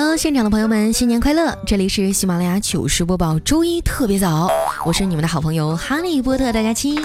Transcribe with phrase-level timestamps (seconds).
[0.00, 1.58] Hello，现场的朋友们，新年快乐！
[1.66, 4.48] 这里是喜马拉雅糗事播报，周一特别早，
[4.86, 7.00] 我是你们的好朋友哈利波特大家期。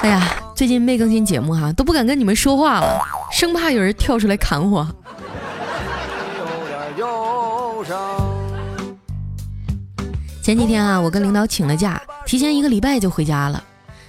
[0.00, 4.84] 哎呀，最近没更新节目哈，都不敢跟你们说话了，生怕有人跳出来砍我。
[10.42, 13.62] 前几天啊，我跟领导请了假，提前一个礼拜就回家了。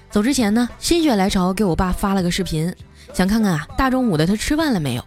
[0.09, 2.75] 走之前呢，心血来潮给我爸发了个视频，
[3.13, 5.03] 想看看啊，大中午的他吃饭了没有。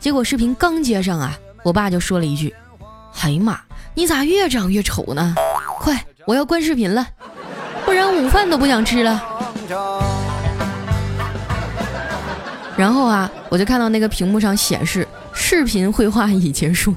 [0.00, 2.54] 结果视频刚接上啊，我爸就说了一句
[3.20, 3.58] ：“哎呀妈，
[3.94, 5.34] 你咋越长越丑呢？
[5.80, 7.06] 快，我要关视频了，
[7.84, 9.22] 不然午饭都不想吃了。”
[12.76, 16.94] 然后啊，我就看到那个屏幕上显示视频绘画已结束。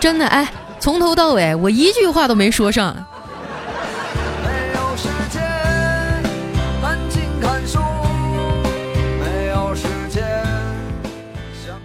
[0.00, 2.96] 真的哎，从头到尾我一句话都没说上。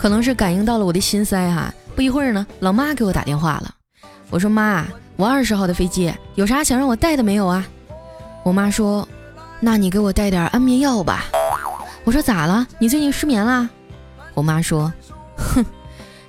[0.08, 3.70] 可能是感应到了我的心塞哈，不一会儿呢，老妈给我打电话了。
[4.30, 4.86] 我说妈，
[5.18, 7.66] 我二十号的飞机，有啥想让我带的没有啊？
[8.42, 9.06] 我妈说，
[9.60, 11.26] 那你给我带点安眠药吧。
[12.06, 12.66] 我说咋了？
[12.80, 13.68] 你最近失眠啦？
[14.34, 14.90] 我妈说，
[15.36, 15.66] 哼，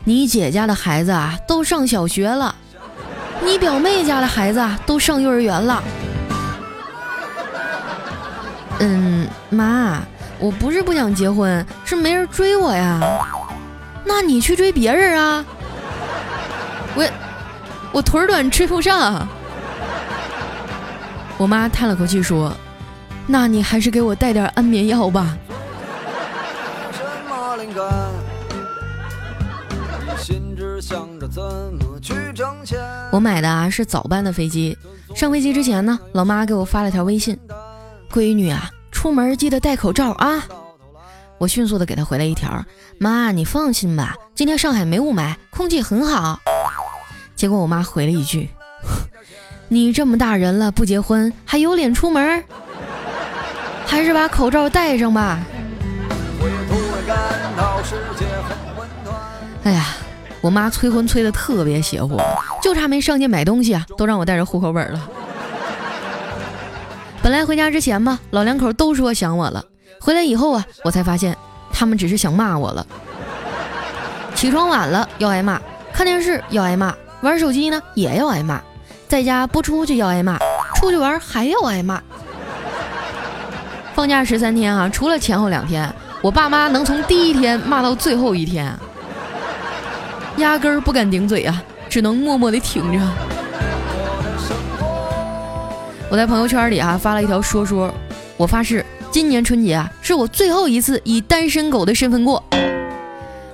[0.02, 2.52] 你姐家的孩子啊都上小学了，
[3.44, 5.80] 你表妹家的孩子啊都上幼儿园了。
[8.80, 10.02] 嗯，妈，
[10.40, 12.98] 我不是不想结婚，是没人追我呀。
[14.08, 15.44] 那你去追别人啊！
[16.96, 17.06] 我
[17.92, 19.28] 我腿短追不上。
[21.36, 22.52] 我妈叹了口气说
[23.28, 25.36] ：“那你还是给我带点安眠药吧。”
[33.12, 34.76] 我买的啊是早班的飞机，
[35.14, 37.38] 上飞机之前呢，老妈给我发了条微信
[38.10, 40.42] ：“闺女啊，出门记得戴口罩啊。”
[41.38, 42.64] 我迅速的给他回了一条
[42.98, 46.40] ：“妈，你放心吧，今天上海没雾霾，空气很好。”
[47.36, 48.50] 结果我妈回了一句
[49.68, 52.44] ：“你这么大人了不结婚，还有脸出门？
[53.86, 55.38] 还是把口罩戴上吧。”
[59.62, 59.94] 哎呀，
[60.40, 62.20] 我妈催婚催的特别邪乎，
[62.60, 65.08] 就差没上街买东西啊，都让我带着户口本了。
[67.22, 69.64] 本来回家之前吧，老两口都说想我了。
[70.00, 71.36] 回来以后啊，我才发现
[71.72, 72.86] 他们只是想骂我了。
[74.34, 75.60] 起床晚了要挨骂，
[75.92, 78.60] 看电视要挨骂，玩手机呢也要挨骂，
[79.08, 80.38] 在家不出去要挨骂，
[80.76, 82.00] 出去玩还要挨骂。
[83.94, 88.72] 放假十三天啊，除了前后两天，我爸妈能从第一天骂到最后一天，
[90.36, 93.04] 压根儿不敢顶嘴啊，只能默默的挺着。
[96.10, 97.92] 我在朋友圈里啊发了一条说说，
[98.36, 98.86] 我发誓。
[99.18, 102.40] 今年春节啊，是我最后一次以单身狗的身份过。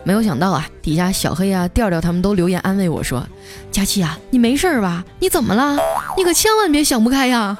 [0.02, 3.26] 没有想到啊，底下小黑啊、调调他们都留言安慰我说
[3.72, 5.02] ：“佳琪啊，你没事吧？
[5.18, 5.78] 你怎么了？
[6.18, 7.56] 你可千万别想不开呀！”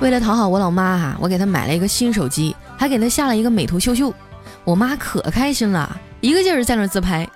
[0.00, 4.12] 为了讨好我老妈哈，我给她买了一个新手机，还给她下了一个美图秀秀。
[4.64, 6.00] 我妈可开心了。
[6.24, 7.28] 一个劲儿在那自拍，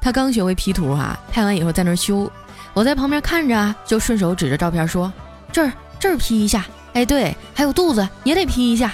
[0.00, 2.28] 他刚学会 P 图哈，拍完以后在那修，
[2.74, 5.12] 我在旁边看着啊，就顺手指着照片说
[5.52, 8.90] ：“这儿这儿 P 一下，哎对，还有肚子也得 P 一下。”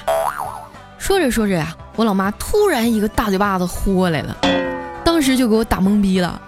[1.00, 4.36] 说着说着呀，我老妈突然一个大嘴巴子呼过来了，
[5.02, 6.38] 当时就给我打懵逼了。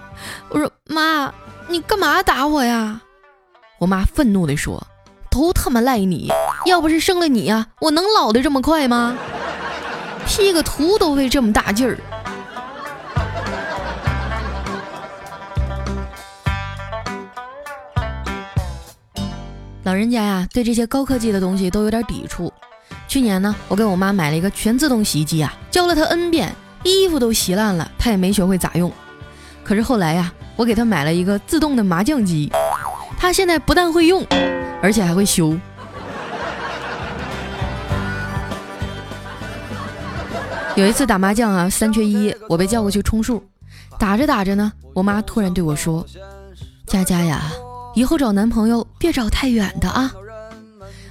[0.50, 1.32] 我说：“妈，
[1.68, 3.00] 你干嘛打我呀？”
[3.80, 4.86] 我妈愤怒地说
[5.32, 6.30] ：“都他妈赖你，
[6.66, 9.16] 要不是生了你呀，我能老的这么快吗
[10.26, 11.98] ？P 个图都费这么大劲儿。”
[19.84, 22.50] 老人家呀，对这些高科技的东西都有点抵触。
[23.06, 28.90] 去年呢，我给我妈买了一个全自动洗衣机啊，教了她 N 遍，衣服都洗烂了，她也没学会咋用。
[29.62, 32.50] 可是后来呀，我给她买了一个自动的麻将机，
[33.18, 34.26] 她现在不但会用，
[34.82, 35.54] 而且还会修。
[40.76, 43.44] 有一次打麻将啊，三缺一，我被叫过去充数，
[43.98, 46.04] 打着打着呢，我妈突然对我说
[46.88, 47.52] ：“佳佳呀，
[47.94, 50.12] 以后找男朋友别找太远的啊！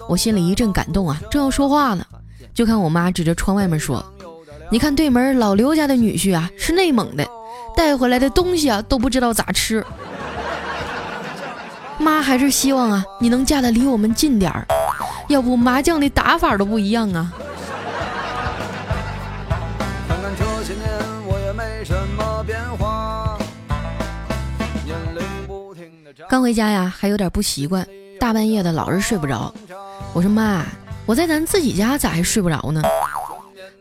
[0.10, 2.06] 我心里一阵感动啊，正要说话呢，
[2.54, 4.04] 就看我妈指着窗外面说
[4.70, 7.26] ：“你看对门老刘家的女婿啊，是内蒙的，
[7.76, 9.84] 带回来的东西啊都不知道咋吃。
[11.98, 14.68] 妈还是希望啊你能嫁得离我们近点儿，
[15.30, 17.32] 要不麻将的打法都不一样啊。”
[26.34, 27.88] 刚回家呀，还有点不习惯，
[28.20, 29.54] 大半夜的老是睡不着。
[30.14, 30.66] 我说妈，
[31.06, 32.82] 我在咱自己家咋还睡不着呢？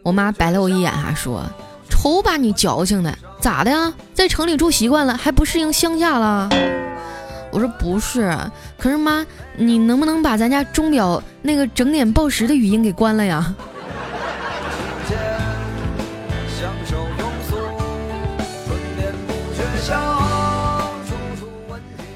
[0.02, 1.42] 我妈白了我一眼啊，说
[1.88, 3.90] ：“瞅把你矫情的，咋的呀？
[4.12, 6.50] 在城里住习惯了，还不适应乡下了？”
[7.50, 8.36] 我说不是，
[8.76, 9.24] 可是妈，
[9.56, 13.54] 你能不能把咱家钟表那个整点报时的语音给关了呀？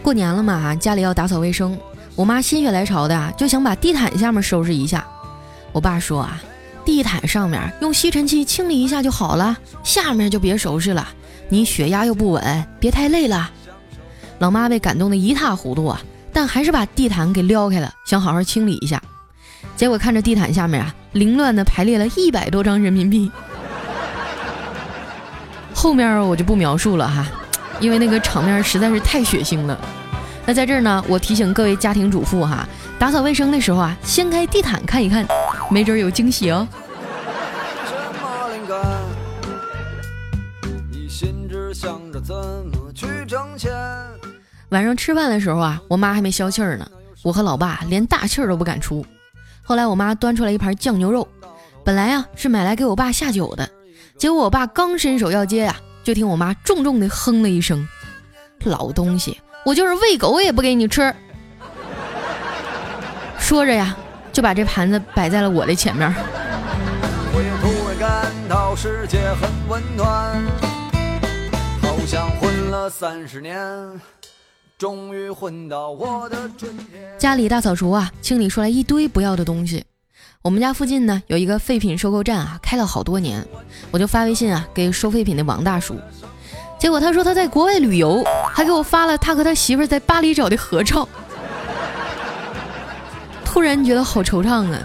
[0.06, 1.76] 过年了嘛，家里要打扫卫生，
[2.14, 5.04] 我妈心血来潮的啊，就想把地毯下面收拾一下。
[5.72, 6.40] 我爸说啊，
[6.84, 11.08] 地毯上面用吸尘器清理一下就好了，下面就别收拾了，
[11.48, 13.50] 你血压又不稳，别太累了。
[14.38, 16.00] 老妈被感动的一塌糊涂啊，
[16.32, 19.02] 但还是把地毯给撩开了，想好好清理一下。
[19.74, 23.28] 结果看着地毯下面啊，凌乱的排列了一百多张人民币。
[25.74, 27.26] 后面我就不描述了哈。
[27.80, 29.78] 因为那个场面实在是太血腥了。
[30.44, 32.66] 那在这儿呢，我提醒各位家庭主妇哈，
[32.98, 35.26] 打扫卫生的时候啊，掀开地毯看一看，
[35.70, 36.66] 没准有惊喜哦。
[44.70, 46.88] 晚上吃饭的时候啊，我妈还没消气儿呢，
[47.22, 49.04] 我和老爸连大气儿都不敢出。
[49.62, 51.26] 后来我妈端出来一盘酱牛肉，
[51.84, 53.68] 本来啊是买来给我爸下酒的，
[54.16, 55.74] 结果我爸刚伸手要接呀。
[56.06, 57.84] 就听我妈重重的哼了一声
[58.62, 61.12] ：“老东西，我就是喂狗也不给你吃。”
[63.40, 63.96] 说着呀，
[64.32, 66.14] 就把这盘子摆在了我的前面。
[77.18, 79.84] 家里大扫除啊，清理出来一堆不要的东西。
[80.46, 83.44] 我们家附近呢有一个废品收购站啊，开了好多年，
[83.90, 85.96] 我就发微信啊给收废品的王大叔，
[86.78, 88.22] 结果他说他在国外旅游，
[88.54, 91.08] 还给我发了他和他媳妇在巴黎找的合照。
[93.44, 94.78] 突然觉得好惆怅啊！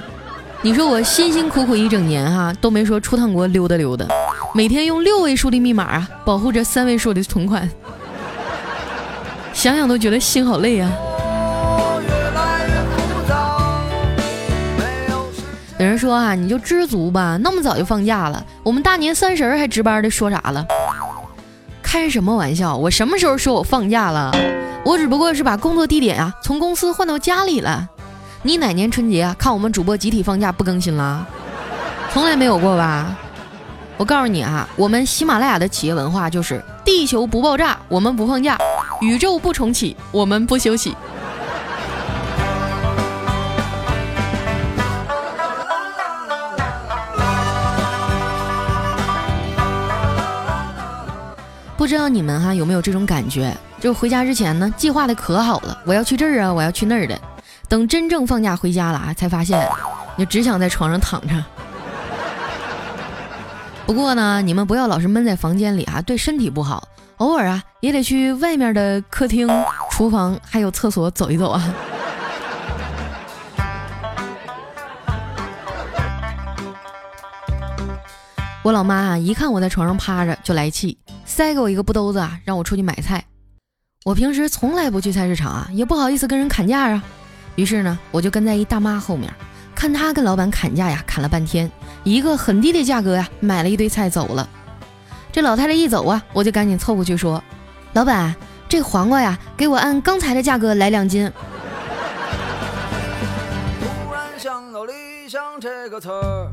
[0.64, 4.08] 你说我辛辛苦苦一整年哈都没说出趟国溜达溜达，
[4.56, 7.70] 每天用六位数的密码啊保护着三位数的存款，
[9.54, 10.92] 想想都觉得心好累啊。
[15.82, 20.64] 有人说啊，你就知足吧，那么早就放假了，我们大年三十还值班的，说啥了？
[21.82, 22.78] 开什么玩笑？
[22.78, 24.32] 我什么时候说我放假了？
[24.86, 27.90] 我只不过是把工作地点啊从公司换到家里了。
[28.44, 31.28] 你哪年春节啊看我们主播集体放假不更新了？
[32.14, 33.18] 从来没有过吧？
[33.98, 38.56] 我告诉你啊，我们喜马拉雅的企业文化就是地球不爆炸，我们不放假；
[39.02, 40.96] 宇宙不重启，我们不休息。
[51.82, 53.58] 不知道你们哈有没有这种感觉？
[53.80, 57.20] 就回家之前呢，计划的可好了，我要去这儿啊，我要去那儿的。
[57.68, 59.68] 等真正放假回家了啊，才发现，
[60.16, 61.34] 你只想在床上躺着。
[63.88, 66.88] 不过呢，你们不要老是闷在房间里啊，对身体不好。
[67.18, 69.50] 偶尔啊，也得去外面的客厅、
[69.90, 71.74] 厨房还有厕所走一走啊。
[78.62, 80.96] 我老妈啊，一看我在床上趴着就来气。
[81.26, 83.24] 塞给我一个布兜子啊，让我出去买菜。
[84.04, 87.04] 我平时从来不去菜市场啊，也不好意思跟人砍价啊。
[87.56, 89.32] 于是呢，我就跟在一大妈后面，
[89.76, 91.72] 看她跟老板砍价呀，砍了半天，
[92.04, 94.48] 一个很低的价格呀，买了一堆菜走了。
[95.32, 97.44] 这老太太一走啊，我就赶紧凑过去说
[97.94, 98.36] ：“老板，
[98.68, 101.32] 这黄瓜呀，给我按刚才的价格来两斤。”
[104.38, 104.94] 想到理
[105.30, 106.50] 想这个词儿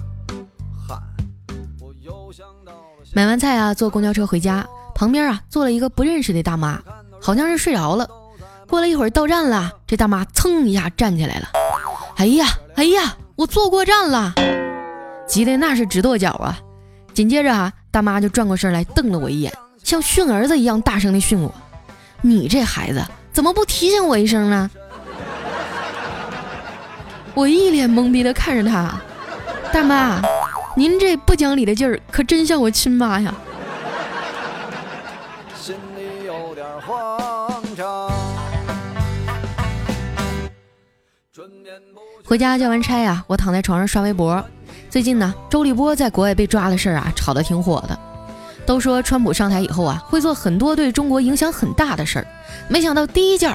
[3.12, 6.80] 买完菜啊，坐公交车回家，旁边啊坐了一个不认识的大妈，
[7.20, 8.08] 好像是睡着了。
[8.68, 11.48] 过了一会儿到站了，这大妈噌一下站起来了，
[12.16, 12.46] 哎呀
[12.76, 14.34] 哎呀，我坐过站了，
[15.26, 16.58] 急得那是直跺脚啊。
[17.14, 21.52] 紧接着啊，大妈就转过身来瞪了我一眼，像训儿子一样大声的训我
[22.20, 24.70] ：“你这孩子怎么不提醒我一声呢？”
[27.34, 29.00] 我一脸懵逼的看着他，
[29.72, 30.20] 大妈。
[30.78, 33.34] 您这不讲理的劲儿可真像我亲妈呀。
[35.56, 38.08] 心里有点慌张。
[42.24, 44.44] 回家交完差呀我躺在床上刷微博。
[44.88, 47.98] 最近呢周立波在国外被抓的事儿啊炒得挺火的。
[48.64, 52.26] 都说川普上台以后啊会做很多对中国影响很大的事儿。
[52.68, 53.52] 没想到第一件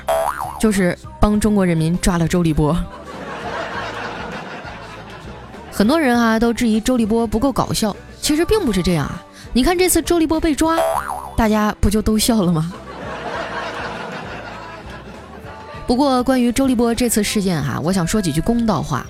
[0.60, 2.78] 就是帮中国人民抓了周立波。
[5.74, 9.24] 很多人啊都质疑周立波不够搞笑，其实并不是这样啊。
[9.54, 10.78] 你看这次周立波被抓，
[11.36, 12.72] 大家不就都笑了吗？
[15.88, 19.04] 不过关于周立波这次事件哈，我想说几句公道话。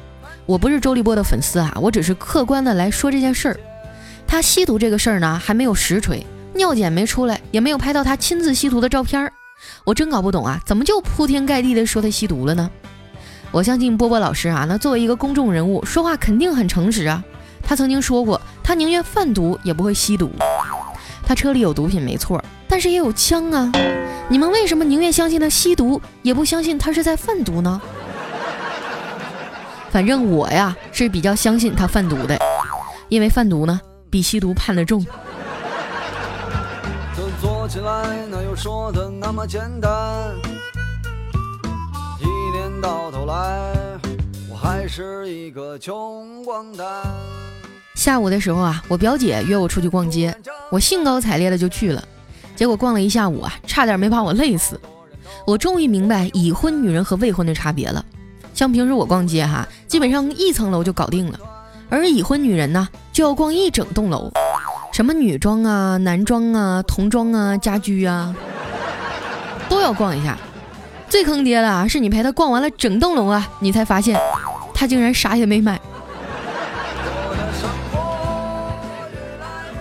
[0.46, 3.60] 我不是周立波的粉丝啊，我只是客观的来说这件事儿。
[4.26, 9.32] 他吸毒这个事儿呢，还没有实锤，尿检没出来，也没有拍到他亲自吸毒的照片儿。
[9.84, 12.70] 我真搞不懂啊，怎么就铺天盖地的说他吸毒了呢？
[13.54, 17.24] 我相信波波老师啊，那作为一个公众人物，说话肯定很诚实啊。
[17.62, 20.32] 他曾经说过，他宁愿贩毒也不会吸毒。
[21.24, 23.72] 他车里有毒品没错，但是也有枪啊。
[24.28, 27.80] 你们为什么宁愿相信他吸毒，也不相信他是在贩毒呢？
[29.92, 32.36] 反正我呀是比较相信他贩毒的，
[33.08, 33.80] 因为贩毒呢。
[34.10, 35.06] 比吸毒判的重。
[42.84, 43.74] 到头来，
[44.52, 46.86] 我还是一个穷光蛋
[47.96, 50.36] 下午的时候啊，我表姐约我出去逛街，
[50.70, 52.04] 我兴高采烈的就去了。
[52.58, 54.78] 结果逛了一下午啊，差点没把我累死。
[55.48, 58.04] 我终于明白已婚女人和未婚的差别了。
[58.54, 61.40] 像平时我逛街哈，基本上一层楼就搞定了。
[61.90, 64.30] 而已婚女人呢，就要逛一整栋楼，
[64.92, 68.36] 什么女装啊、男装啊、童装啊、家居啊，
[69.70, 70.38] 都要逛一下。
[71.14, 74.20] 最坑爹的是，你陪她逛完了整栋楼啊，你才发现，
[74.74, 75.80] 她竟然啥也没买。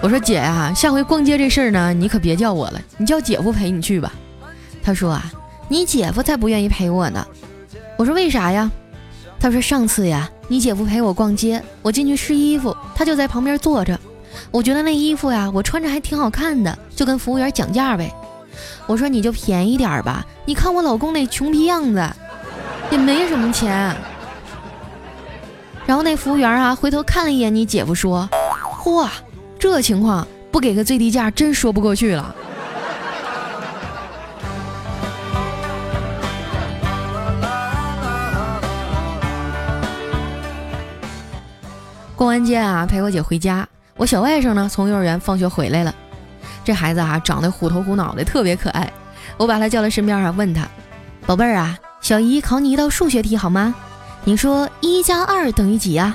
[0.03, 4.13] 我说姐啊，下回逛街这事儿呢，你可别叫我了，你叫姐夫陪你去吧。
[4.83, 5.25] 她说啊，
[5.69, 7.27] 你姐夫才不愿意陪我呢。
[7.97, 8.71] 我说为啥呀？
[9.41, 10.29] 她说上次呀。
[10.49, 13.99] 你姐夫陪我逛街，我进去试衣服，他就在旁边坐着。
[14.51, 18.13] 我觉得那衣服呀，我穿着还挺好看的，就跟服务员讲价呗。
[18.87, 22.09] 我说你就便宜点吧，你看我老公那穷逼样子，
[22.91, 23.95] 也没什么钱。
[25.87, 28.29] 然后那服务员啊，回头看了一眼你姐夫，说
[28.83, 29.09] ：“嚯，
[29.59, 32.35] 这情况不给个最低价，真说不过去了。”
[42.15, 43.69] 逛完街啊，陪我姐回家。
[43.97, 45.93] 我小外甥呢，从幼儿园放学回来了。
[46.65, 48.91] 这孩子啊，长得虎头虎脑的，特别可爱。
[49.37, 50.67] 我把他叫到身边啊，问他
[51.27, 53.75] ：“宝贝儿啊，小姨考你一道数学题好吗？
[54.25, 56.15] 你说一加二等于几呀？”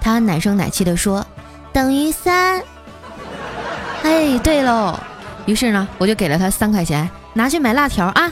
[0.00, 1.26] 他奶声奶气地说
[1.72, 2.62] ：“等于三。”
[4.04, 4.98] 哎，对喽。
[5.46, 8.30] 于是呢，我就给了他三块钱，拿去买辣条啊。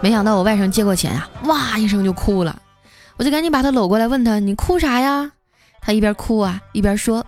[0.00, 2.56] 没想到我外甥接过钱啊，哇一声就哭了。
[3.16, 5.30] 我就赶紧把他搂过来，问他：“你哭啥呀？”
[5.80, 7.24] 他一边哭啊，一边说：“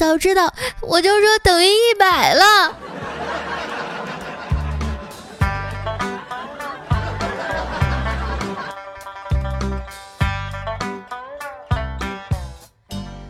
[0.00, 2.74] 早知道我就说等于一百了。”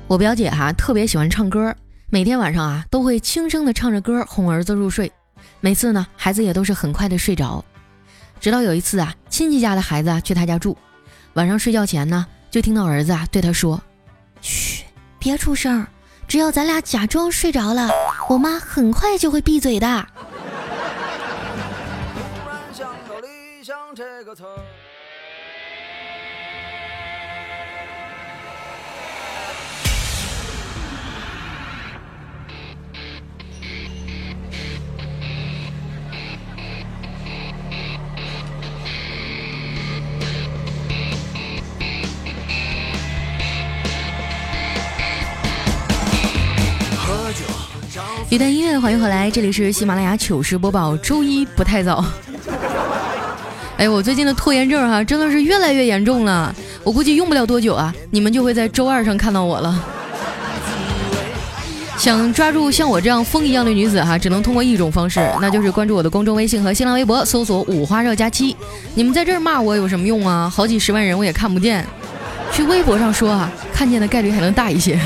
[0.06, 1.74] 我表姐哈特别喜欢唱歌，
[2.08, 5.10] 每天晚上啊都会轻声的唱着歌哄儿子入睡，
[5.58, 7.64] 每次呢孩子也都是很快的睡着。
[8.40, 10.78] 直到有一次啊，亲戚家的孩子啊去他家住，
[11.32, 13.82] 晚上睡觉前呢就听到儿子啊对他说。
[14.40, 14.84] 嘘，
[15.18, 15.84] 别出声。
[16.30, 17.90] 只要咱俩假装睡着了，
[18.28, 20.06] 我妈很快就会闭嘴的。
[20.38, 20.46] 突
[22.48, 24.44] 然想到理想这个词
[48.30, 52.04] 一段音乐，欢迎回来，这里是喜马拉雅糗事播报，周一不太早。
[53.76, 56.54] 哎，我最近的拖延症哈，真的是越来越严重了。
[56.84, 59.84] 我估计用不了多久啊，你们就会在周二上看到我了。
[61.98, 68.56] 想抓住像我这样风一样的女子哈，只能通过一种方式，那就是关注我的公众微信和新浪微博，搜索五花肉加七。
[68.94, 70.48] 你们在这骂我有什么用啊？
[70.48, 71.84] 好几十万人我也看不见。
[72.52, 75.00] 去微博上说啊，看见的概率还能大一些。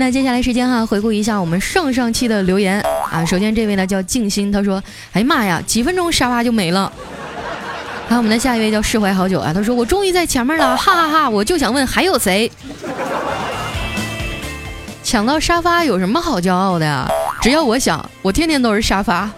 [0.00, 3.22] 那接下来时间哈，回顾一下我们上上期的留言啊。
[3.22, 6.90] 首先这位呢叫静心，他说：“哎呀妈呀，几分钟沙发就没了。”
[8.08, 11.28] 还有我们的下一位叫释怀好久啊，他说：“我终于在前面了，哈哈哈！
[11.28, 12.50] 我就想问还有谁
[15.02, 17.06] 抢到沙发有什么好骄傲的呀？
[17.42, 19.30] 只要我想，我天天都是沙发。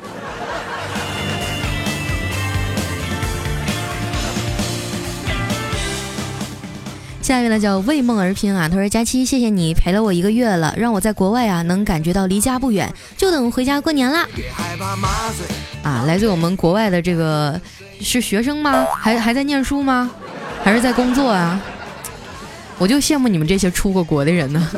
[7.22, 14.26] 下一位呢叫为梦而拼啊，他说佳期，谢谢你陪了我一个月了，让我在国外啊能感觉到离家不远，就等回家过年啦。
[15.84, 17.58] 啊，来自我们国外的这个
[18.00, 18.84] 是学生吗？
[18.98, 20.10] 还还在念书吗？
[20.64, 21.60] 还是在工作啊？
[22.76, 24.68] 我就羡慕你们这些出过国的人呢。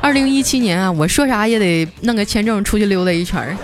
[0.00, 3.56] 二零一七年啊，我说啥也得弄个签证出去溜达一圈儿。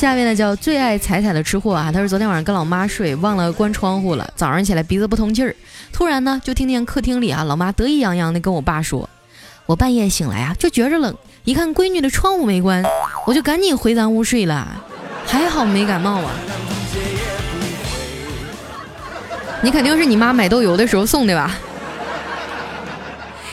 [0.00, 5.54] 下面呢叫最爱彩彩的吃货啊，他说昨天晚上跟老妈睡，忘了关窗户了，早上起来鼻子不通气儿，
[5.92, 9.06] 突然呢就听见客厅里啊老妈得意洋洋的跟我爸说，
[9.66, 11.14] 我半夜醒来啊就觉着冷，
[11.44, 12.82] 一看闺女的窗户没关，
[13.26, 14.66] 我就赶紧回咱屋睡了，
[15.26, 16.30] 还好没感冒啊。
[19.60, 21.58] 你肯定是你妈买豆油的时候送的吧？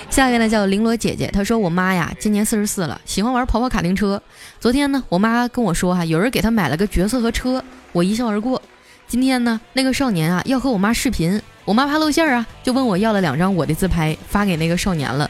[0.09, 4.21] 下一位呢叫绫罗姐姐，她说我妈呀今年四十四了，喜欢玩跑跑卡丁车。
[4.59, 8.61] 昨天呢，我妈跟我说哈，有人给她买了个角色和车，我一笑而过。
[9.07, 15.29] 今天呢，那个少年啊要和我妈视频，我妈怕露馅啊，就问我要了两张我的自拍发给那个少年了。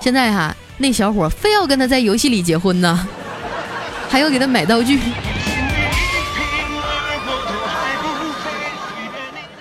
[0.00, 3.08] 现在哈，那小伙非要跟他在游戏里结婚呢，
[4.08, 5.00] 还要给他买道具，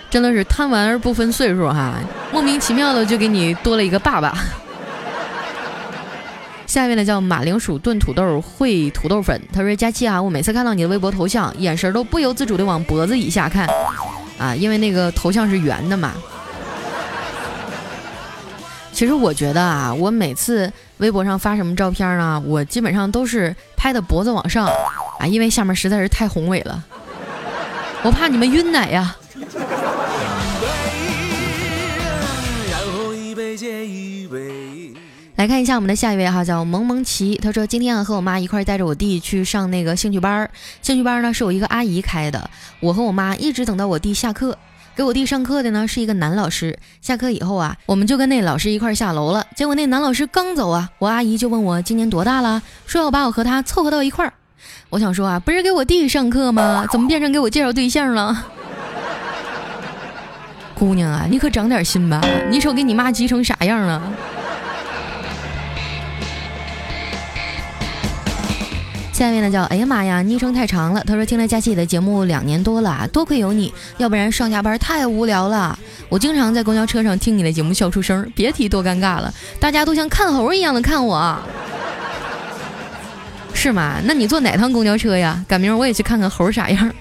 [0.09, 1.95] 真的是贪玩而不分岁数哈。
[2.31, 4.37] 莫名其妙的就给你多了一个爸爸。
[6.67, 13.65] 下一位呢叫马铃薯炖土豆烩土豆粉，他说佳期啊，我每次看到你的微博头像，眼神都不由自主的往脖子以下看，
[14.37, 16.11] 啊，因为那个头像是圆的嘛。
[18.91, 24.67] 其实我觉得啊，我每次微博上发什么照片呢，我基本上都是拍的脖子往上，
[25.19, 26.83] 啊，因为下面实在是太宏伟了，
[28.03, 29.15] 我怕你们晕奶呀。
[35.35, 37.35] 来看一下我们的下一位哈，叫萌萌奇。
[37.41, 40.49] 他说今天啊和我妈一块带着我弟去上那个兴趣班儿，
[40.82, 42.49] 兴趣班儿呢是我一个阿姨开的。
[42.79, 44.58] 我和我妈一直等到我弟下课，
[44.95, 46.77] 给我弟上课的呢是一个男老师。
[47.01, 49.45] 下课以后啊，我们就跟那老师一块下楼了。
[49.55, 54.34] 结果那男老师刚走啊，我阿姨就问我今年多大了，说要把我和他凑合到一块儿。
[54.89, 56.88] 我想说啊，不是给我弟上课吗？
[56.91, 58.45] 怎么变成给我介绍对象了？
[60.77, 62.21] 姑娘啊，你可长点心吧！
[62.51, 63.99] 你瞅给你妈急成啥样了？
[69.11, 71.03] 下面呢叫哎呀妈呀，昵称太长了。
[71.07, 75.77] 他说听了佳琪的节目两年多了，多亏有你，要不然上下班太无聊了。
[76.09, 81.39] 我经常在公交车上听你的节目笑出声，别提多尴尬了，大家都像看猴一样的看我。
[83.55, 83.95] 是吗？
[84.03, 85.43] 那你坐哪趟公交车呀？
[85.47, 86.93] 赶明儿我也去看看猴啥样。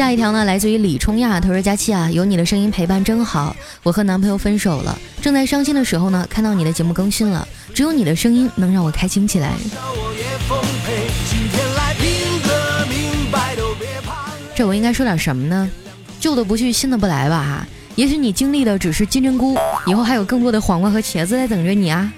[0.00, 3.54] 下一条呢，来自于李冲亚，他说：“佳期啊，有你的声音陪伴真好。
[3.82, 9.52] 我和男朋友分手了，正在伤心的时候呢，看到你的节目更新了，只有你的声音能让我开心起来。”
[14.56, 15.68] 这我应该说点什么呢？
[16.18, 17.42] 旧的不去，新的不来吧？
[17.42, 22.10] 哈，也许你经历的只是金针菇，以后还有更多的黄瓜和茄子在等着你啊。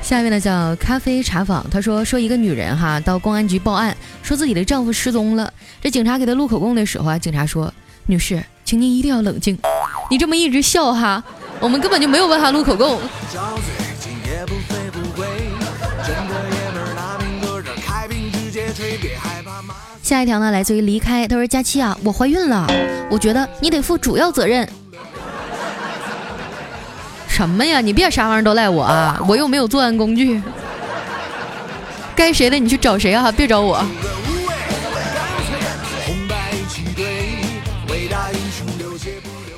[0.00, 5.52] 下面呢叫咖啡茶坊，他说说一个女人哈到公安局报案，说自己的丈夫失踪了。
[5.80, 7.72] 这警察给她录口供的时候啊，警察说
[8.06, 9.58] ：“女士，请您一定要冷静。”
[10.10, 11.22] 你这么一直笑哈，
[11.60, 13.00] 我们根本就没有办法录口供。
[20.02, 22.66] 下一条呢来自于离开，他说佳期啊，我怀孕了，
[23.10, 24.66] 我觉得你得负主要责任。
[27.28, 27.80] 什么呀？
[27.80, 29.22] 你别啥玩意儿都赖我啊！
[29.28, 30.40] 我又没有作案工具，
[32.18, 33.30] 该谁的你去找谁啊！
[33.30, 33.80] 别找我。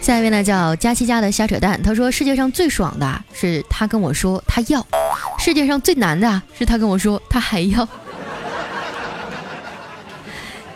[0.03, 1.83] 下一位呢，叫佳期家的瞎扯淡。
[1.83, 4.87] 他说：“世界上最爽的是他跟我说他要，
[5.39, 7.89] 世界上最难的是他跟我说他还要。”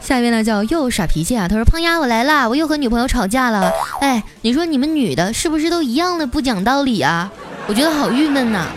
[0.00, 3.70] 下一位呢叫又耍脾气啊，他说胖丫我来啦，我又和女朋友吵架了。
[4.00, 7.30] 哎，你说你们女的是不是都一样的不讲道理啊？
[7.66, 8.68] 我觉得好郁闷呐。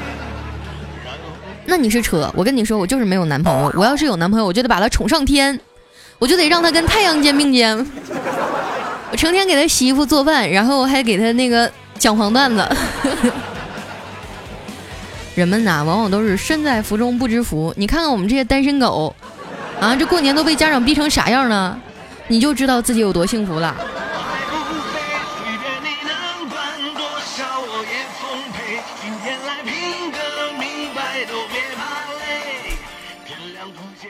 [1.69, 3.71] 那你是扯，我跟你说，我就是没有男朋友。
[3.75, 5.59] 我要是有男朋友，我就得把他宠上天，
[6.17, 7.77] 我就得让他跟太阳肩并肩。
[9.11, 12.65] 我成天给他洗衣服做饭，然后还给他那个 讲黄段子。
[15.35, 17.73] 人们呐，往往都是身在福中不知福。
[17.75, 19.13] 你看看我们这些单身狗。
[19.79, 21.77] 啊，这过年都被家长逼成啥样了？
[22.29, 23.75] 你就知道自己有多幸福了。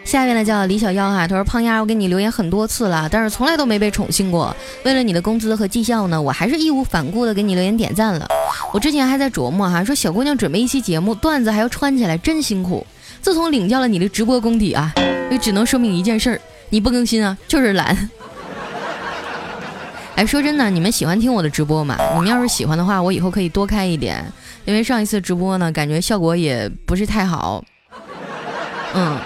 [0.07, 4.55] 下面呢叫李小妖哈，他说胖丫，我给你留言很多次了，但是从来都没被宠幸过。
[4.85, 8.25] 为了你的工资和绩效呢，我还是义无反顾的给你留言点赞了。
[8.71, 12.87] 我之前还在琢磨哈，说小姑娘准备一期节目，段子还要穿起来，真辛苦。
[13.21, 14.93] 自从领教了你的直播功底啊，
[15.29, 16.39] 就只能说明一件事儿，
[16.69, 18.09] 你不更新啊，就是懒。
[20.15, 21.97] 哎，说真的，你们喜欢听我的直播吗？
[22.13, 24.23] 你们要是喜欢的话，我以后可以多开一点，
[24.63, 27.61] 因为上一次直播呢，感觉效果也不是太好。
[28.93, 29.19] 嗯。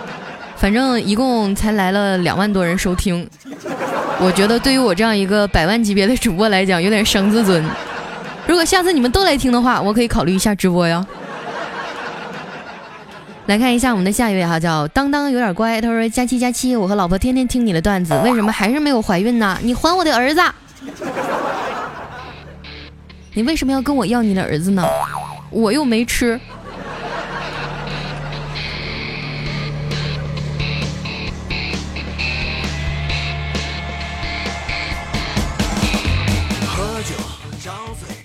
[0.62, 3.28] 反正一共才来了两万多人收听，
[4.20, 7.66] 我觉得对于我这样一个百万级别的主播来讲，有点伤自尊。
[8.46, 11.04] 如果下次你们都来听的话，我可以考虑一下直播呀。
[13.48, 19.58] 来看一下我们的下一位哈，叫当当有点乖，他说：佳期佳期，我和老婆天天听你的段子，为什么还是没有怀孕呢？
[19.64, 20.42] 你还我的儿子！
[23.34, 24.88] 你为什么要跟我要你的儿子呢？
[25.50, 26.40] 我又没吃。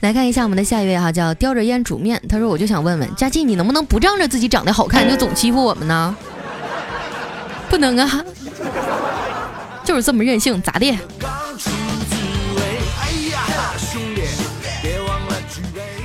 [0.07, 2.23] 来看一下我们的下一位哈，叫叼着烟煮面。
[2.29, 6.17] 他说：“我就想问问佳琪，你能不能不仗着自己长得好看就总欺负我们呢？
[7.69, 8.25] 不能啊，
[9.83, 10.97] 就是这么任性，咋的？”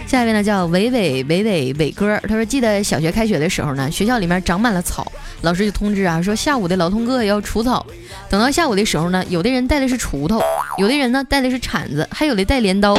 [0.07, 5.05] 下一位呢叫伟伟伟伟伟哥，他说：“记得小学开学的时候呢，学校里面长满了草，
[5.41, 7.85] 老师就通知啊，说下午的劳动课要除草。
[8.31, 10.41] 等到下午的时候呢，有的人带的是锄头，
[10.79, 12.97] 有的人呢带的是铲子，还有的带镰刀。”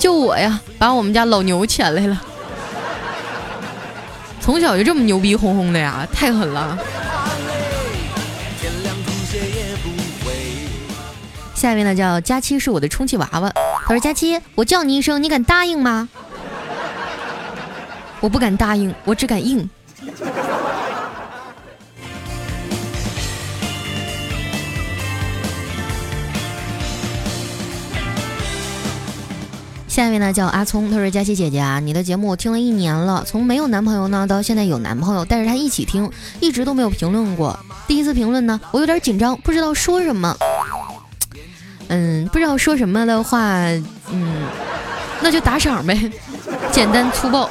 [0.00, 2.20] 就我呀，把我们家老牛牵来了。
[4.40, 6.78] 从小就这么牛逼哄哄的呀，太狠了。
[11.54, 13.52] 下一位呢叫佳期，是我的充气娃娃。
[13.86, 16.08] 他说：“佳期，我叫你一声，你敢答应吗？”
[18.20, 19.68] 我不敢答应，我只敢应。
[30.00, 36.10] 下一位呢叫阿聪，他说：“佳琪姐姐啊，你的节目我听了一年了，从没有男朋友呢到现在有男朋友，带着他一起听，
[36.40, 37.60] 一直都没有评论过。
[37.86, 40.34] 第一次评论呢，我有点紧张，不知道说什么。
[41.88, 43.44] 嗯，不知道说什么的话，
[44.10, 44.46] 嗯，
[45.20, 46.10] 那就打赏呗，
[46.72, 47.50] 简单粗暴。”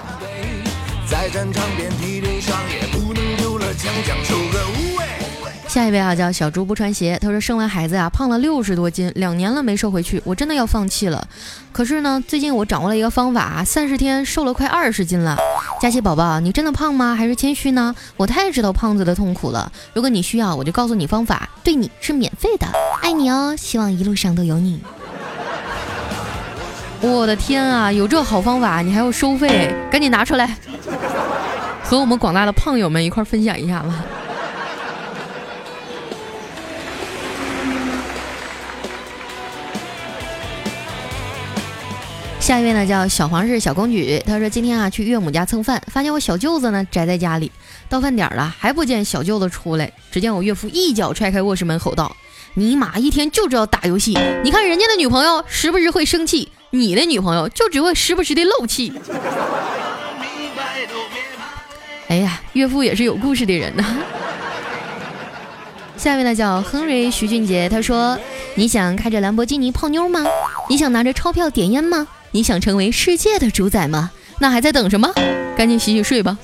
[5.70, 7.16] 下一位啊，叫小猪不穿鞋。
[7.22, 11.28] 他说生完孩子呀，胖了六十多斤，两年了没瘦回去，我真的要放弃了。
[11.72, 15.38] 可是呢，最近我掌握了一个方法，三十天瘦了快二十斤了。
[15.80, 17.14] 佳琪宝宝，你真的胖吗？
[17.14, 17.94] 还是谦虚呢？
[18.18, 19.72] 我太知道胖子的痛苦了。
[19.94, 22.66] 如果你需要，我就告诉你方法，对你是免费的，
[23.04, 23.56] 爱你哦。
[23.56, 24.82] 希望一路上都有你。
[27.00, 29.72] 我的天啊，有这好方法，你还要收费？
[29.92, 30.58] 赶紧拿出来，
[31.84, 34.04] 和我们广大的胖友们一块分享一下吧。
[42.50, 47.52] 下一位呢叫小黄是小公举，他说今天啊去岳母家蹭饭，发现我小舅子呢宅在家里，
[47.88, 52.16] 到饭点了还不见小舅子出来，只见我岳父一脚踹开卧室门，吼道
[52.58, 58.92] ：“尼玛一天就知道打游戏，你看人家的女朋友时不时会生气，你的女朋友就只会时不时的漏气。”
[62.10, 63.86] 哎呀，岳父也是有故事的人呐。
[65.98, 68.18] 下一位呢叫亨瑞徐俊杰，他说
[68.58, 70.26] ：“你想开着兰博基尼泡妞吗？
[70.68, 74.12] 你想拿着钞票点烟吗？”你想成为世界的主宰吗？
[74.40, 75.12] 那还在等什么？
[75.58, 76.38] 赶紧洗洗睡吧。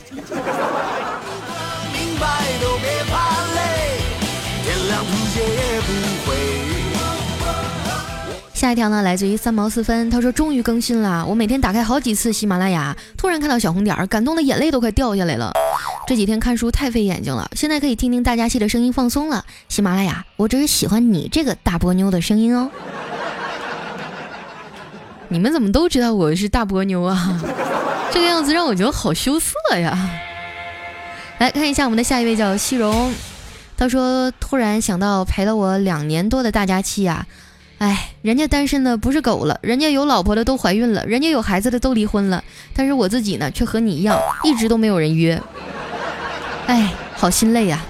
[8.53, 11.23] 下一条呢，来自于三毛四分，他说终于更新了。
[11.25, 15.51] 我每天打开好几次喜马拉雅，突然看到小红点儿，感动的眼泪都快掉下来了。
[16.07, 19.45] 这几天看书太费眼睛了，现在可以听听大家戏的声音放松了。
[19.69, 22.71] 喜马拉雅，我只是喜欢你这个大波妞的声音哦。
[25.29, 27.41] 你们怎么都知道我是大波妞啊？
[28.11, 30.09] 这个样子让我觉得好羞涩呀！
[31.39, 33.13] 来看一下我们的下一位叫西荣，
[33.75, 37.25] 他说突然想到陪了我两年多的大家期呀，
[37.79, 42.41] 哎，人家单身的不是狗了，人家有老婆的都怀孕了，人家有孩子的都离婚了，
[42.73, 45.41] 但是我自己呢却和你一样，一直都没有人约，
[46.67, 47.83] 哎，好心累呀！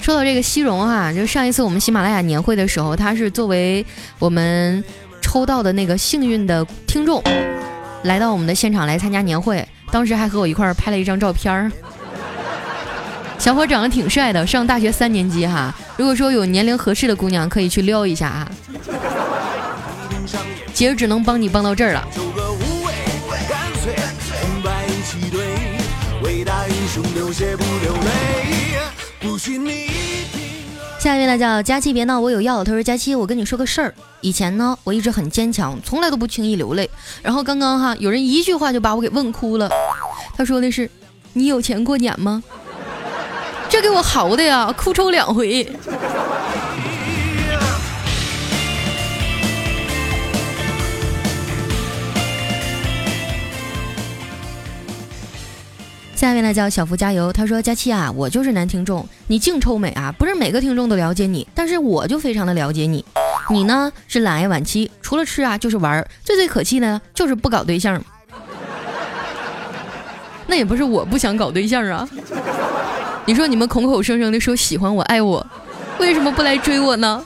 [0.00, 3.86] 说到这个西荣哈，就上一次我们喜马拉雅年会的时候，他是作为
[4.18, 4.84] 我们。
[5.34, 7.20] 抽到的那个幸运的听众，
[8.04, 11.72] 来到我们的现场来参加年会，当时还和我一块儿拍了一张照片儿。
[13.36, 15.74] 小伙长得挺帅的，上大学三年级哈。
[15.96, 18.48] 如果说有年龄合适的姑娘，可以去撩一下啊。
[20.72, 22.08] 姐只能帮你帮到这儿了。
[29.20, 29.36] 不
[31.04, 36.88] 下一位呢叫佳期别闹我有药，他说佳期我跟你说个事儿，以前呢我一直很坚强，从来都不轻易流泪，
[37.20, 39.68] 然后刚刚哈有人一句话就把我给问哭了，
[40.34, 40.90] 他说的是
[41.34, 42.42] 你有钱过年吗？
[43.68, 45.70] 这给我嚎的呀，哭抽两回。
[56.24, 63.04] 下面呢叫小福加油，他说佳期啊，我就是男听众，你净臭美啊，不是每个听众都了解你，但是我就非常的了解你。
[63.50, 68.02] 你呢是懒癌晚期，除了吃啊就是玩，最最可气的就是不搞对象。
[70.48, 72.08] 那也不是我不想搞对象啊，
[73.26, 75.46] 你说你们口口声声的说喜欢我爱我，
[75.98, 77.22] 为什么不来追我呢？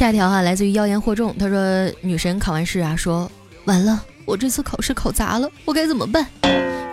[0.00, 1.36] 下一条哈，来自于妖言惑众。
[1.36, 3.30] 他说：“女神考完试啊，说
[3.66, 6.26] 完了，我这次考试考砸了，我该怎么办？”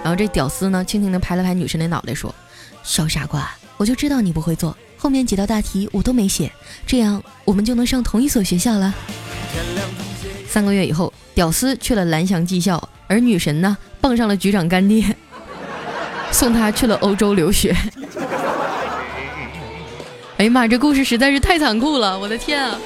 [0.04, 2.36] 然后这屌丝呢，轻轻的拍了拍女神的脑袋，说
[2.84, 6.52] ：“小傻瓜，我就知道你不会做，后面几道大题我都没写，
[6.86, 8.94] 这样我们就能上同一所学校了。”
[10.46, 15.16] 三个月以后，屌丝去了蓝翔技校，而女神呢，傍上了局长干爹，
[16.30, 17.74] 送他去了欧洲留学。
[20.36, 22.78] 哎呀妈，这故事实在是太残酷了，我的天啊！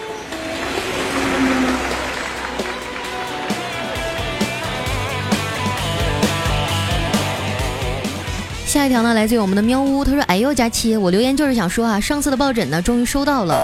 [8.81, 13.63] 下一条呢，来自于我们的喵呜，他说：“哎呦，佳期，我留言就是想说啊，上次的抱枕呢，终于收到了，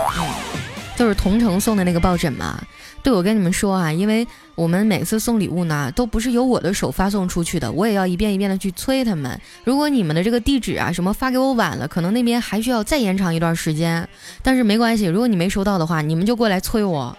[0.96, 2.62] 就是同城送的那个抱枕嘛。
[3.02, 9.42] 对，我跟你们说啊，因为我们每次送礼物呢，都不是由我的手发送出去的，我也要一遍一遍的去催他们。
[9.64, 14.08] 如果你们的这个地址啊什么发给我晚了，可能那边还需要再延长一段时间。
[14.44, 17.18] 但是没关系，如果你没收到的话，你们就过来催我，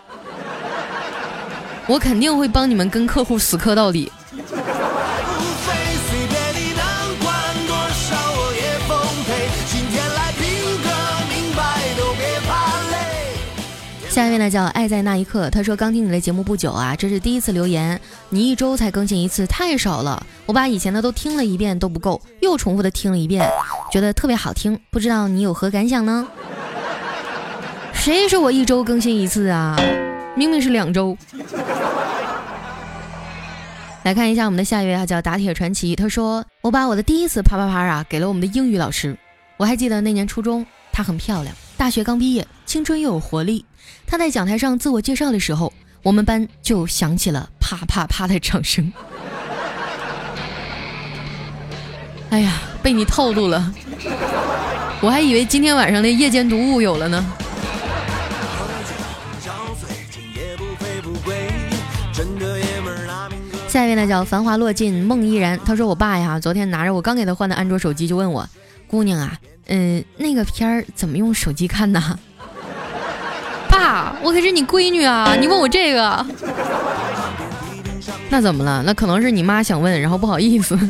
[1.89, 4.09] 我肯定会帮你们跟客户死磕到底。”
[14.19, 18.01] 下一位呢叫爱在那一刻，他说刚听你的节目不久啊，这是第一次留言，
[18.31, 20.27] 你一周才更新一次，太少了。
[20.45, 23.49] 我把以前的都听了一遍都不够，又重复的听了一遍，
[23.93, 26.27] 觉得特别好听，不知道你有何感想呢？
[27.93, 29.77] 谁说我一周更新一次啊？
[30.35, 31.17] 明明是两周。
[34.03, 39.17] 来看一下我们的下一位啊，叫打铁传奇，他说我把我的第一次啪啪啪啊给了我们的英语老师，
[39.59, 43.65] 我还记得那年初中，她很漂亮，大学刚毕业，青春又有活力。
[44.05, 48.93] 他在讲台上自我介绍的时候，我们班就响起了啪啪啪的掌声。
[52.31, 53.73] 哎呀，被你套路了，
[55.01, 57.25] 我还以为今天晚上的夜间读物有了呢。
[63.69, 68.49] 下一位呢叫繁华落尽梦依然，他说我爸呀，昨天拿着我刚给他换的安卓手机就问我，
[68.89, 69.39] 姑娘啊，
[69.69, 72.19] 嗯，那个片儿怎么用手机看呢？
[73.71, 75.35] 爸，我可是你闺女啊！
[75.41, 76.27] 你问我这个，
[78.31, 78.83] 那怎么了？
[78.85, 80.79] 那可能是你妈想问，然后不好意思。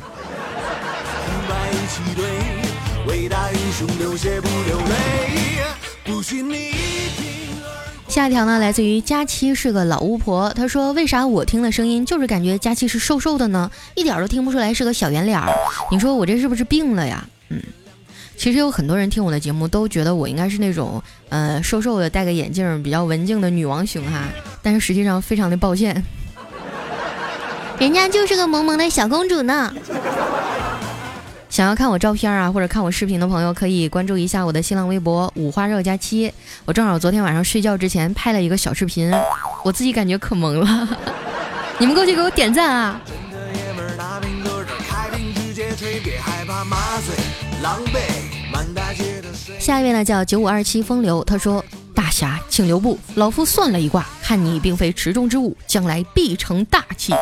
[8.08, 13.70] 下一条呢，来自于佳期是个老巫婆，她说：“为啥我听的声音就是感觉佳期是瘦瘦的呢？
[13.94, 15.48] 一点都听不出来是个小圆脸儿。
[15.90, 17.62] 你说我这是不是病了呀？”嗯。
[18.38, 24.22] 其实有很多人听我的节目都觉得我应该是那种，呃，瘦瘦的，戴个眼镜，比较文静的女王型哈。
[24.62, 26.04] 但是实际上非常的抱歉，
[27.80, 29.74] 人家就是个萌萌的小公主呢。
[31.50, 36.32] 想要看我照片啊，或者看我视频的朋友，可以关注一下我的新浪微博五花肉加七。
[36.64, 39.12] 我正好昨天晚上睡觉之前拍了一个小视频，
[39.64, 40.88] 我自己感觉可萌了。
[41.78, 43.00] 你们过去给我点赞啊！
[49.68, 51.62] 下一位呢叫九五二七风流，他说
[51.94, 57.12] ：“大侠，请留步，老夫算了一卦，看你并非池中之物，将来必成大器。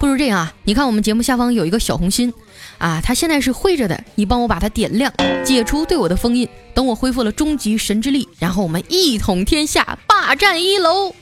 [0.00, 2.34] 不如这样啊，你看我们节目下方有一个小红心，
[2.78, 5.12] 啊，它现在是灰着的，你帮我把它点亮，
[5.44, 6.48] 解除对我的封印。
[6.74, 11.14] 等我恢复了终极神之力，然后我们一统天下，霸占一楼。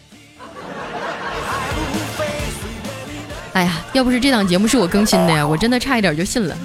[3.52, 6.56] 哎呀，要不是这档节目是我更新的呀，我真的差一点就信了。”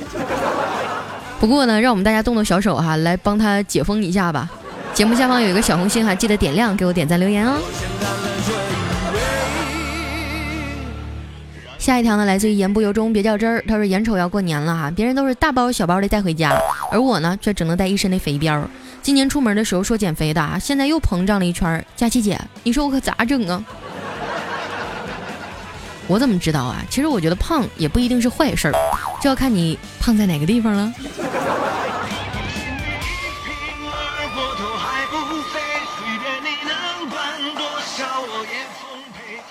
[1.40, 4.50] 不过呢，让我们大家动动小手哈，来帮他解封一下吧。
[4.94, 7.60] 节目下方有一个小红心哈，记得点亮，给我点赞留言哦。
[11.78, 13.64] 下一条呢，来自于言不由衷，别较真儿。
[13.68, 16.52] 他说眼瞅要过年了哈，别人都是大包小包的带回家，
[16.90, 18.64] 而我呢，却只能带一身的肥膘。
[19.04, 21.86] 今年出门的时候说减肥的，现在又膨胀了一圈。
[21.96, 23.64] 佳琪姐，你说我可咋整啊？
[26.08, 26.84] 我怎么知道啊？
[26.90, 28.74] 其实我觉得胖也不一定是坏事儿，
[29.22, 30.94] 就要看你胖在哪个地方了。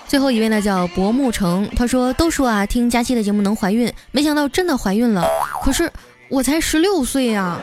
[0.07, 5.27] 最后一位呢叫薄木成，他说都说啊听佳期的节目能怀孕，没想到真的怀孕了。
[5.63, 5.91] 可是
[6.29, 7.59] 我才十六岁呀，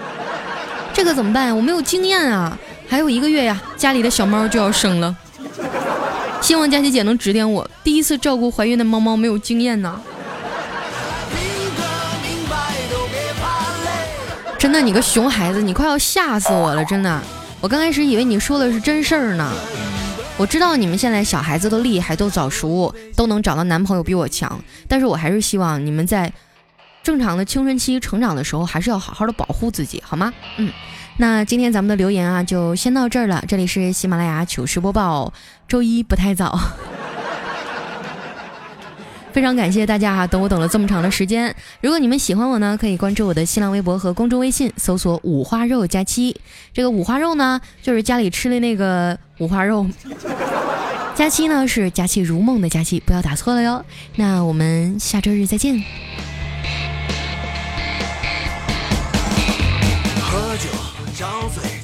[0.92, 1.56] 这个怎么办？
[1.56, 2.58] 我没有经验啊，
[2.90, 5.16] 还有一个月呀，家里的小猫就要生了。
[6.42, 10.02] 希望佳琪姐能指点我，第一次照顾怀孕的猫猫没有经验呢。
[14.62, 16.86] 真的，你个熊孩子，你快要吓死我了！
[16.86, 17.20] 真的，
[17.62, 19.52] 我刚开始以为你说的是真事儿呢。
[20.38, 24.64] 我知道你们现在小孩子都厉害，都早熟，都能找到男朋友比我强。
[24.88, 26.32] 但是我还是希望你们在
[27.02, 30.32] 正常的青春期成长的时候，还是要好好的保护自己，好吗？
[30.58, 30.72] 嗯，
[31.18, 33.44] 那今天咱们的留言啊，就先到这儿了。
[33.48, 35.34] 这里是喜马拉雅糗事播报，
[35.68, 36.60] 周一不太早。
[39.34, 41.56] 非常感谢大家哈，等我等了这么长的时间。
[41.80, 46.36] 如果你们喜欢我呢，可以关注我的新浪微博和公众微信，搜索“五花肉佳期”。
[46.74, 49.88] 这个五花肉呢，就是家里吃的那个五花肉。
[51.16, 53.86] 佳期呢，是佳期如梦的佳期，不要打错了哟。
[54.16, 55.82] 那我们下周日再见。
[60.22, 60.70] 喝酒，
[61.18, 61.81] 张嘴。